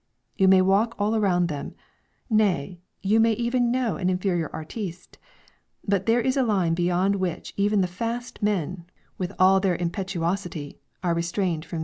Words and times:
You 0.35 0.47
may 0.47 0.63
walk 0.63 0.95
all 0.97 1.15
around 1.15 1.45
them; 1.47 1.75
nay, 2.27 2.79
you 3.03 3.19
may 3.19 3.33
even 3.33 3.69
know 3.69 3.97
an 3.97 4.09
inferior 4.09 4.49
artiste, 4.51 5.19
but 5.87 6.07
there 6.07 6.19
is 6.21 6.35
a 6.35 6.41
line 6.41 6.73
beyond 6.73 7.17
which 7.17 7.53
even 7.55 7.81
the 7.81 7.87
fast 7.87 8.41
men, 8.41 8.85
with 9.19 9.31
all 9.37 9.59
their 9.59 9.75
impetuosity, 9.75 10.79
are 11.03 11.13
restrained 11.13 11.65
from 11.65 11.75
invading. 11.75 11.79